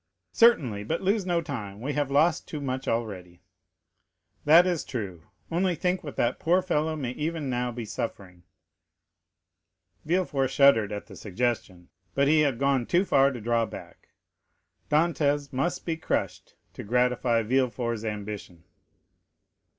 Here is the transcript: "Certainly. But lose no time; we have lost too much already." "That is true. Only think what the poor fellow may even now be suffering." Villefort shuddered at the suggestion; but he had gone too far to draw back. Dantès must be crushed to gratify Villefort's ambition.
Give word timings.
"Certainly. 0.33 0.85
But 0.85 1.03
lose 1.03 1.27
no 1.27 1.43
time; 1.43 1.79
we 1.79 1.93
have 1.93 2.09
lost 2.09 2.47
too 2.47 2.59
much 2.59 2.87
already." 2.87 3.43
"That 4.45 4.65
is 4.65 4.83
true. 4.83 5.27
Only 5.51 5.75
think 5.75 6.03
what 6.03 6.15
the 6.15 6.35
poor 6.39 6.63
fellow 6.63 6.95
may 6.95 7.11
even 7.11 7.51
now 7.51 7.71
be 7.71 7.85
suffering." 7.85 8.41
Villefort 10.03 10.49
shuddered 10.49 10.91
at 10.91 11.05
the 11.05 11.15
suggestion; 11.15 11.89
but 12.15 12.27
he 12.27 12.39
had 12.39 12.57
gone 12.57 12.87
too 12.87 13.05
far 13.05 13.29
to 13.31 13.39
draw 13.39 13.67
back. 13.67 14.07
Dantès 14.89 15.53
must 15.53 15.85
be 15.85 15.97
crushed 15.97 16.55
to 16.73 16.83
gratify 16.83 17.43
Villefort's 17.43 18.03
ambition. 18.03 18.63